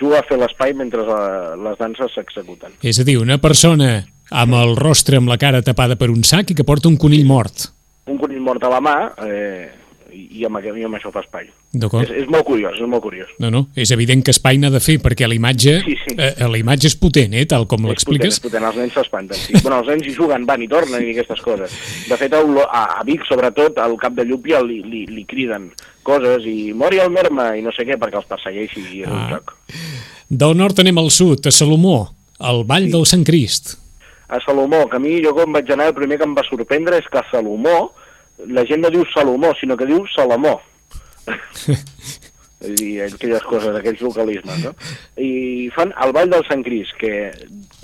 juga 0.00 0.20
a 0.20 0.26
fer 0.26 0.40
l'espai 0.40 0.74
mentre 0.78 1.06
eh, 1.06 1.52
les 1.68 1.78
danses 1.78 2.14
s'executen. 2.16 2.74
És 2.82 2.98
a 2.98 3.06
dir, 3.06 3.20
una 3.22 3.38
persona 3.42 4.00
amb 4.32 4.58
el 4.58 4.74
rostre 4.78 5.20
amb 5.20 5.30
la 5.30 5.38
cara 5.38 5.62
tapada 5.62 5.98
per 6.00 6.10
un 6.10 6.24
sac 6.26 6.50
i 6.50 6.58
que 6.58 6.66
porta 6.66 6.90
un 6.90 6.98
conill 6.98 7.28
mort. 7.28 7.68
Un 8.10 8.18
conill 8.18 8.42
mort 8.42 8.64
a 8.66 8.72
la 8.72 8.82
mà 8.82 8.96
eh, 9.22 9.70
i, 10.32 10.44
amb, 10.48 10.58
i 10.64 10.84
amb 10.86 10.96
això 10.98 11.12
fa 11.12 11.20
espai. 11.22 11.46
És, 11.72 12.10
és 12.22 12.28
molt 12.32 12.44
curiós, 12.48 12.74
és 12.80 12.88
molt 12.88 13.02
curiós. 13.04 13.28
No, 13.42 13.50
no, 13.50 13.62
és 13.76 13.90
evident 13.94 14.22
que 14.24 14.32
espai 14.34 14.58
n'ha 14.58 14.70
de 14.72 14.80
fer, 14.80 14.98
perquè 15.04 15.28
la 15.28 15.34
imatge, 15.36 15.78
Sí, 15.84 15.96
sí. 16.02 16.14
eh, 16.16 16.32
la 16.48 16.58
imatge 16.60 16.88
és 16.90 16.96
potent, 16.96 17.34
eh, 17.34 17.44
tal 17.46 17.66
com 17.70 17.84
l'expliques. 17.88 18.34
és 18.34 18.40
potent, 18.44 18.64
els 18.64 18.76
nens 18.76 18.92
s'espanten. 18.96 19.36
Sí. 19.38 19.54
bueno, 19.62 19.78
els 19.80 19.88
nens 19.92 20.06
hi 20.08 20.14
juguen, 20.16 20.46
van 20.48 20.62
i 20.62 20.68
tornen 20.68 21.04
i 21.06 21.10
aquestes 21.14 21.40
coses. 21.44 21.70
De 22.08 22.16
fet, 22.20 22.32
a, 22.32 22.40
a, 22.66 22.82
a 23.00 23.04
Vic, 23.04 23.24
sobretot, 23.28 23.78
al 23.78 23.96
cap 24.00 24.12
de 24.14 24.24
Llúpia 24.24 24.60
li, 24.64 24.82
li, 24.82 25.04
li 25.06 25.24
criden 25.24 25.70
coses 26.02 26.44
i 26.50 26.72
mori 26.74 26.98
el 26.98 27.10
merma 27.14 27.52
i 27.56 27.62
no 27.62 27.70
sé 27.72 27.84
què 27.86 27.94
perquè 28.00 28.18
els 28.18 28.26
persegueixi 28.26 28.80
i 28.98 29.02
és 29.04 29.08
un 29.08 29.18
Ah. 29.20 29.28
joc. 29.36 29.54
Del 30.28 30.56
nord 30.56 30.78
anem 30.80 30.98
al 30.98 31.10
sud, 31.10 31.46
a 31.46 31.50
Salomó, 31.52 32.14
al 32.40 32.64
Vall 32.64 32.90
del 32.90 33.04
Sant 33.06 33.22
Crist. 33.24 33.76
A 34.32 34.38
Salomó, 34.40 34.86
que 34.88 34.96
a 34.96 34.98
mi 34.98 35.18
jo 35.22 35.34
quan 35.36 35.52
vaig 35.52 35.68
anar 35.70 35.90
el 35.90 35.94
primer 35.94 36.16
que 36.18 36.24
em 36.24 36.34
va 36.34 36.42
sorprendre 36.48 36.96
és 36.98 37.04
que 37.12 37.18
a 37.20 37.24
Salomó 37.30 37.92
la 38.48 38.66
gent 38.68 38.82
no 38.82 38.90
diu 38.90 39.06
Salomó, 39.12 39.52
sinó 39.60 39.76
que 39.76 39.88
diu 39.88 40.04
Salamó. 40.14 40.58
dir, 42.62 43.02
aquelles 43.02 43.42
coses, 43.42 43.74
aquells 43.74 44.02
localismes, 44.02 44.64
no? 44.64 44.72
I 45.20 45.68
fan 45.74 45.92
el 46.04 46.14
Ball 46.14 46.30
del 46.30 46.44
Sant 46.48 46.62
Cris, 46.66 46.92
que 46.98 47.32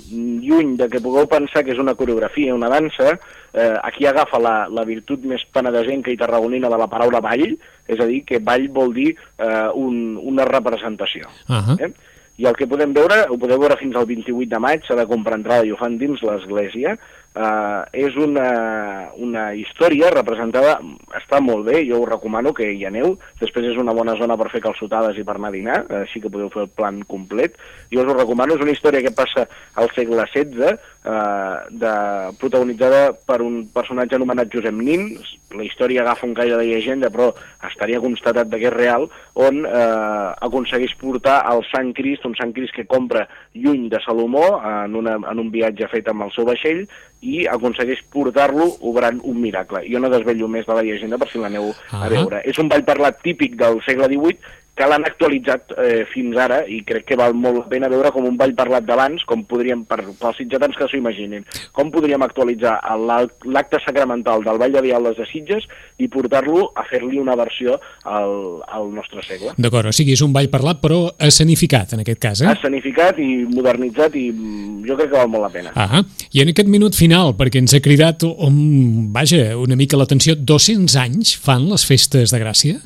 lluny 0.09 0.75
de 0.79 0.89
que 0.89 1.01
pugueu 1.03 1.27
pensar 1.29 1.63
que 1.65 1.73
és 1.75 1.81
una 1.81 1.95
coreografia, 1.99 2.55
una 2.55 2.69
dansa, 2.71 3.17
eh, 3.53 3.75
aquí 3.83 4.07
agafa 4.09 4.39
la, 4.41 4.55
la 4.71 4.85
virtut 4.87 5.25
més 5.27 5.43
penedesenca 5.53 6.11
i 6.11 6.17
tarragonina 6.17 6.71
de 6.71 6.79
la 6.81 6.89
paraula 6.91 7.21
ball, 7.21 7.57
és 7.89 7.99
a 7.99 8.07
dir, 8.09 8.23
que 8.25 8.41
ball 8.43 8.69
vol 8.73 8.93
dir 8.95 9.11
eh, 9.13 9.67
un, 9.75 10.17
una 10.17 10.47
representació. 10.49 11.29
Ahà. 11.47 11.77
Eh? 11.79 11.91
I 12.39 12.45
el 12.47 12.55
que 12.55 12.69
podem 12.71 12.93
veure, 12.95 13.25
ho 13.27 13.35
podeu 13.35 13.59
veure 13.59 13.75
fins 13.81 13.97
al 13.99 14.07
28 14.07 14.47
de 14.47 14.59
maig, 14.63 14.85
s'ha 14.87 14.95
de 14.95 15.03
comprar 15.09 15.35
entrada 15.41 15.67
i 15.67 15.73
ho 15.75 15.79
fan 15.79 15.97
dins 15.99 16.21
l'església, 16.23 16.95
eh, 17.35 17.81
és 18.05 18.15
una, 18.19 19.09
una 19.17 19.49
història 19.57 20.11
representada, 20.13 20.77
està 21.17 21.39
molt 21.43 21.67
bé, 21.69 21.83
jo 21.87 22.01
us 22.03 22.09
recomano 22.09 22.53
que 22.55 22.69
hi 22.73 22.85
aneu, 22.89 23.15
després 23.41 23.71
és 23.71 23.79
una 23.81 23.95
bona 23.95 24.15
zona 24.19 24.37
per 24.39 24.49
fer 24.53 24.63
calçotades 24.65 25.17
i 25.17 25.25
per 25.27 25.37
anar 25.37 25.51
a 25.53 25.57
dinar, 25.57 25.79
així 26.01 26.21
que 26.23 26.31
podeu 26.31 26.51
fer 26.53 26.65
el 26.65 26.71
plan 26.73 27.01
complet, 27.09 27.57
jo 27.93 28.03
us 28.03 28.09
ho 28.09 28.17
recomano, 28.17 28.55
és 28.55 28.65
una 28.65 28.75
història 28.75 29.03
que 29.05 29.15
passa 29.15 29.47
al 29.79 29.91
segle 29.95 30.25
XVI, 30.25 30.73
eh, 31.05 31.57
de, 31.69 31.93
protagonitzada 32.41 33.13
per 33.27 33.41
un 33.45 33.61
personatge 33.73 34.17
anomenat 34.17 34.51
Josep 34.53 34.75
Nin, 34.75 35.11
la 35.55 35.65
història 35.65 36.03
agafa 36.03 36.27
un 36.27 36.35
caire 36.37 36.57
de 36.59 36.67
llegenda, 36.67 37.09
però 37.09 37.31
estaria 37.69 38.01
constatat 38.03 38.51
que 38.51 38.67
és 38.69 38.75
real, 38.75 39.07
on 39.39 39.63
eh, 39.65 40.29
aconsegueix 40.45 40.95
portar 40.99 41.39
el 41.53 41.63
Sant 41.69 41.93
Crist, 41.97 42.25
un 42.27 42.35
Sant 42.37 42.53
Crist 42.53 42.75
que 42.75 42.87
compra 42.89 43.25
lluny 43.53 43.87
de 43.89 44.01
Salomó 44.05 44.59
en, 44.59 44.95
una, 44.99 45.17
en 45.31 45.41
un 45.41 45.49
viatge 45.53 45.89
fet 45.91 46.09
amb 46.11 46.27
el 46.27 46.35
seu 46.35 46.47
vaixell 46.49 46.85
i 47.21 47.45
aconsegueix 47.47 47.99
portar-lo 48.13 48.77
obrant 48.81 49.19
un 49.23 49.41
miracle. 49.41 49.81
Jo 49.91 49.99
no 49.99 50.09
desvello 50.09 50.47
més 50.47 50.65
de 50.65 50.73
la 50.73 50.83
llegenda 50.83 51.17
per 51.17 51.27
si 51.29 51.37
l'aneu 51.37 51.73
Ah. 51.91 52.05
a 52.05 52.09
veure. 52.09 52.41
És 52.45 52.57
un 52.59 52.69
ball 52.69 52.83
parlat 52.83 53.21
típic 53.21 53.55
del 53.59 53.81
segle 53.85 54.07
XVIII 54.07 54.37
que 54.79 54.87
l'han 54.87 55.03
actualitzat 55.03 55.73
eh, 55.75 56.03
fins 56.07 56.37
ara 56.39 56.61
i 56.71 56.79
crec 56.87 57.03
que 57.09 57.17
val 57.19 57.33
molt 57.35 57.57
la 57.59 57.67
pena 57.71 57.89
veure 57.91 58.13
com 58.15 58.23
un 58.29 58.37
ball 58.39 58.53
parlat 58.55 58.85
d'abans, 58.87 59.25
com 59.27 59.43
podríem, 59.47 59.81
per, 59.89 59.99
pels 60.21 60.37
sitgetans 60.39 60.77
que 60.79 60.87
s'ho 60.87 60.99
imaginin, 60.99 61.43
com 61.75 61.91
podríem 61.91 62.23
actualitzar 62.23 62.77
l'acte 62.95 63.81
sacramental 63.83 64.45
del 64.45 64.59
Ball 64.61 64.77
de 64.77 64.83
Viales 64.85 65.17
de 65.19 65.25
Sitges 65.27 65.65
i 65.99 66.07
portar-lo 66.11 66.69
a 66.79 66.85
fer-li 66.87 67.19
una 67.19 67.35
versió 67.39 67.75
al, 68.07 68.61
al 68.71 68.87
nostre 68.95 69.23
segle. 69.25 69.51
D'acord, 69.59 69.89
o 69.91 69.95
sigui, 69.95 70.15
és 70.15 70.23
un 70.23 70.31
ball 70.35 70.47
parlat, 70.53 70.79
però 70.79 71.01
escenificat, 71.27 71.97
en 71.97 72.05
aquest 72.05 72.21
cas, 72.23 72.43
eh? 72.45 72.53
Escenificat 72.53 73.19
i 73.19 73.43
modernitzat 73.49 74.15
i 74.15 74.29
mm, 74.31 74.85
jo 74.87 74.95
crec 74.99 75.11
que 75.11 75.17
val 75.17 75.33
molt 75.33 75.49
la 75.49 75.51
pena. 75.57 75.73
Ah, 75.75 76.05
i 76.31 76.45
en 76.45 76.53
aquest 76.53 76.71
minut 76.71 76.95
final, 76.95 77.33
perquè 77.39 77.59
ens 77.59 77.75
ha 77.75 77.83
cridat, 77.83 78.23
um, 78.23 79.09
vaja, 79.15 79.57
una 79.59 79.75
mica 79.79 79.99
l'atenció, 79.99 80.37
200 80.39 80.95
anys 81.03 81.35
fan 81.35 81.67
les 81.67 81.83
festes 81.89 82.31
de 82.31 82.39
Gràcia? 82.39 82.79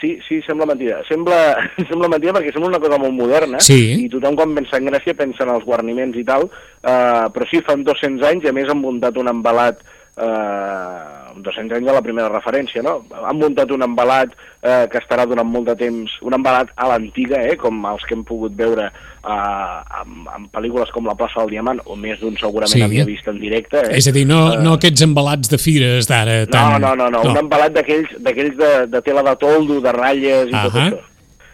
Sí, 0.00 0.18
sí, 0.26 0.40
sembla 0.46 0.64
mentida. 0.66 1.02
Sembla, 1.08 1.38
sembla 1.90 2.08
mentida 2.08 2.32
perquè 2.32 2.52
sembla 2.54 2.70
una 2.72 2.80
cosa 2.80 2.98
molt 3.02 3.12
moderna 3.18 3.60
Sí. 3.60 4.06
i 4.06 4.08
tothom 4.08 4.34
quan 4.38 4.54
pensa 4.56 4.78
en 4.80 4.88
Gràcia 4.88 5.14
pensa 5.18 5.44
en 5.44 5.54
els 5.54 5.64
guarniments 5.68 6.16
i 6.16 6.24
tal, 6.24 6.48
eh, 6.82 7.24
però 7.34 7.48
sí, 7.50 7.60
fan 7.66 7.84
200 7.84 8.24
anys 8.30 8.44
i 8.44 8.48
a 8.48 8.54
més 8.56 8.70
han 8.72 8.80
muntat 8.80 9.18
un 9.20 9.28
embalat 9.28 9.82
eh, 10.16 11.32
200 11.40 11.76
anys 11.78 11.86
de 11.86 11.92
la 11.94 12.02
primera 12.02 12.28
referència, 12.28 12.82
no? 12.82 12.98
Han 13.24 13.38
muntat 13.40 13.70
un 13.72 13.82
embalat 13.86 14.32
eh, 14.62 14.86
que 14.90 14.98
estarà 15.00 15.24
durant 15.30 15.46
molt 15.48 15.68
de 15.70 15.76
temps, 15.78 16.16
un 16.26 16.34
embalat 16.36 16.72
a 16.76 16.88
l'antiga, 16.90 17.38
eh, 17.46 17.56
com 17.60 17.78
els 17.88 18.04
que 18.04 18.16
hem 18.16 18.24
pogut 18.28 18.52
veure 18.58 18.88
eh, 18.90 19.78
en, 20.02 20.16
en 20.36 20.48
pel·lícules 20.52 20.90
com 20.92 21.06
La 21.08 21.14
plaça 21.18 21.40
del 21.40 21.54
Diamant, 21.54 21.80
o 21.86 21.96
més 21.96 22.20
d'un 22.20 22.36
segurament 22.40 22.74
Sí. 22.74 22.82
havia 22.82 23.06
vist 23.08 23.28
en 23.30 23.38
directe. 23.40 23.78
Eh? 23.86 23.96
És 24.00 24.08
a 24.10 24.12
dir, 24.16 24.26
no, 24.28 24.40
no 24.60 24.74
aquests 24.76 25.06
embalats 25.06 25.48
de 25.52 25.58
fires 25.58 26.08
d'ara 26.10 26.40
No, 26.44 26.50
tan... 26.52 26.80
no, 26.82 26.94
no, 26.98 27.08
no, 27.14 27.22
un 27.30 27.40
embalat 27.44 27.72
d'aquells 27.78 28.58
de, 28.58 28.72
de 28.90 29.02
tela 29.06 29.22
de 29.26 29.36
toldo, 29.40 29.80
de 29.80 29.92
ratlles 29.96 30.48
i 30.50 30.56
tot 30.56 30.74
Ahà. 30.74 30.88
això. 30.90 31.06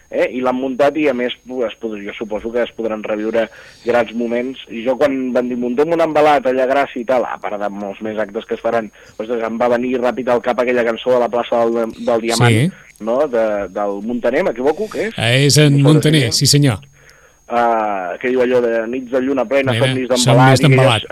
Eh? 0.09 0.29
I 0.37 0.39
l'han 0.39 0.55
muntat 0.55 0.95
i 0.95 1.09
a 1.11 1.13
més 1.13 1.33
es 1.35 1.75
pod 1.81 1.97
jo 1.99 2.13
suposo 2.15 2.51
que 2.53 2.61
es 2.63 2.71
podran 2.71 3.03
reviure 3.03 3.47
grans 3.85 4.13
moments. 4.15 4.61
I 4.71 4.85
jo 4.85 4.95
quan 4.95 5.33
van 5.35 5.49
dir 5.49 5.57
muntem 5.59 5.91
un 5.91 5.99
embalat 6.01 6.45
allà 6.47 6.63
a 6.63 6.69
Gràcia 6.71 7.01
i 7.01 7.05
tal, 7.05 7.25
a 7.27 7.35
part 7.43 7.59
de 7.59 7.67
molts 7.69 7.99
més 8.01 8.17
actes 8.17 8.45
que 8.47 8.55
es 8.55 8.63
faran, 8.63 8.87
ostres, 9.17 9.43
em 9.43 9.57
va 9.59 9.67
venir 9.75 9.97
ràpid 9.99 10.29
al 10.31 10.41
cap 10.41 10.59
aquella 10.63 10.85
cançó 10.87 11.11
de 11.11 11.19
la 11.19 11.29
plaça 11.29 11.65
del, 11.65 11.91
del 12.05 12.21
Diamant, 12.21 12.55
Sí. 12.55 12.71
no? 13.03 13.17
de, 13.27 13.45
del 13.75 13.99
Montaner, 14.07 14.43
m'equivoco, 14.47 14.87
què 14.87 15.09
és? 15.09 15.17
Eh, 15.17 15.45
És 15.47 15.57
en 15.57 15.81
Montaner, 15.83 16.31
sí 16.33 16.47
senyor. 16.47 16.79
uh, 17.47 18.17
que 18.19 18.29
diu 18.31 18.41
allò 18.43 18.59
de 18.63 18.87
nits 18.87 19.11
de 19.11 19.21
lluna 19.21 19.45
plena, 19.47 19.71
Plena, 19.71 20.17
somnis 20.17 20.59
d'embalat. 20.63 21.03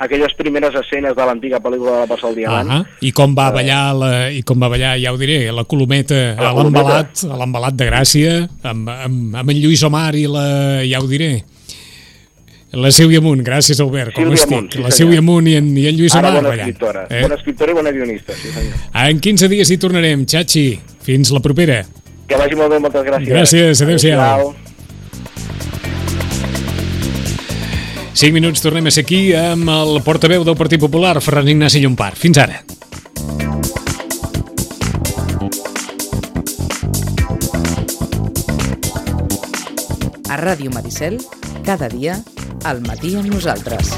Aquelles, 0.00 0.32
eh, 0.32 0.36
primeres 0.40 0.74
escenes 0.80 1.14
de 1.14 1.26
l'antiga 1.28 1.60
pel·lícula 1.60 1.92
de 1.92 2.00
la 2.02 2.08
Passa 2.10 2.26
del 2.30 2.40
Diamant. 2.40 2.70
Ah 2.70 2.82
I 3.04 3.12
com 3.12 3.34
va 3.36 3.50
ballar, 3.54 3.82
la, 3.94 4.10
i 4.32 4.42
com 4.42 4.58
va 4.60 4.68
ballar, 4.72 4.96
ja 5.02 5.12
ho 5.12 5.18
diré, 5.20 5.38
la 5.52 5.64
colometa 5.68 6.20
a 6.40 6.52
l'embalat, 6.56 7.24
a 7.28 7.36
l'embalat 7.40 7.76
de 7.78 7.88
Gràcia, 7.90 8.34
amb, 8.72 8.88
amb, 8.88 9.36
amb 9.42 9.54
en 9.54 9.60
Lluís 9.62 9.82
Omar 9.86 10.14
i 10.16 10.26
la, 10.30 10.46
ja 10.88 11.00
ho 11.02 11.08
diré, 11.10 11.32
la 12.72 12.92
Sílvia 12.94 13.18
Amunt, 13.18 13.40
gràcies 13.42 13.80
Albert, 13.82 14.12
com 14.14 14.22
Sílvia 14.22 14.38
estic? 14.38 14.52
Amunt, 14.56 14.68
sí, 14.70 14.78
la 14.78 14.90
senyor. 14.90 14.96
Sílvia 14.98 15.22
Amunt 15.24 15.48
i 15.50 15.56
en, 15.58 15.70
i 15.76 15.86
en 15.90 15.96
Lluís 15.98 16.14
Ara 16.14 16.30
Omar 16.30 16.42
bona 16.44 16.54
escriptora, 16.54 17.06
Eh? 17.10 17.22
bona 17.24 17.34
escriptora 17.40 17.72
i 17.72 17.74
bona 17.80 17.92
guionista, 17.96 18.36
sí 18.38 18.52
senyor. 18.54 18.76
En 19.10 19.20
15 19.20 19.48
dies 19.50 19.70
hi 19.74 19.78
tornarem, 19.82 20.22
Xachi. 20.24 20.66
Fins 21.02 21.32
la 21.34 21.40
propera. 21.42 21.80
Que 22.30 22.38
vagi 22.38 22.54
molt 22.54 22.70
bé, 22.70 22.78
moltes 22.78 23.02
gràcies. 23.02 23.32
Gràcies, 23.34 23.82
adéu-siau. 23.82 24.20
Adéu-siau. 24.20 24.69
5 28.20 28.34
minuts, 28.34 28.60
tornem 28.60 28.84
a 28.84 28.90
ser 28.92 29.06
aquí 29.06 29.30
amb 29.32 29.70
el 29.72 30.02
portaveu 30.04 30.42
del 30.44 30.56
Partit 30.60 30.82
Popular, 30.82 31.14
Ferran 31.24 31.48
Ignasi 31.48 31.80
Llompart. 31.80 32.18
Fins 32.20 32.36
ara. 32.36 32.58
A 40.28 40.36
Ràdio 40.36 40.68
Maricel, 40.76 41.16
cada 41.64 41.88
dia, 41.88 42.20
al 42.68 42.84
matí 42.84 43.16
amb 43.16 43.32
nosaltres. 43.32 43.96